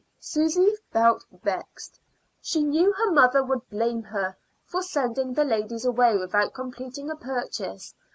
Susy 0.19 0.73
felt 0.91 1.23
vexed; 1.43 1.99
she 2.41 2.63
knew 2.63 2.91
her 2.91 3.11
mother 3.11 3.43
would 3.43 3.69
blame 3.69 4.01
her 4.01 4.35
for 4.65 4.81
sending 4.81 5.31
the 5.31 5.43
ladies 5.45 5.85
away 5.85 6.17
without 6.17 6.55
completing 6.55 7.07
a 7.11 7.15
purchase. 7.15 7.93